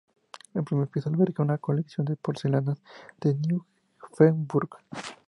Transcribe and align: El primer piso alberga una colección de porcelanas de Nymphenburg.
El 0.55 0.63
primer 0.63 0.87
piso 0.87 1.09
alberga 1.09 1.43
una 1.43 1.59
colección 1.59 2.05
de 2.07 2.15
porcelanas 2.15 2.81
de 3.19 3.35
Nymphenburg. 3.35 4.69